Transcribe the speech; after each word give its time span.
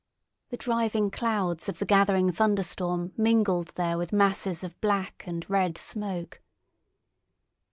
The 0.49 0.57
driving 0.57 1.11
clouds 1.11 1.69
of 1.69 1.77
the 1.77 1.85
gathering 1.85 2.31
thunderstorm 2.31 3.13
mingled 3.17 3.67
there 3.75 3.99
with 3.99 4.11
masses 4.11 4.63
of 4.63 4.81
black 4.81 5.25
and 5.27 5.47
red 5.47 5.77
smoke. 5.77 6.41